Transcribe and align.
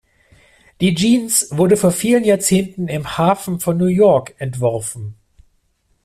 Die 0.81 0.95
Jeans 0.95 1.49
wurde 1.55 1.77
vor 1.77 1.91
vielen 1.91 2.23
Jahrzehnten 2.23 2.87
im 2.87 3.19
Hafen 3.19 3.59
von 3.59 3.77
New 3.77 3.85
York 3.85 4.33
entworfen. 4.41 5.13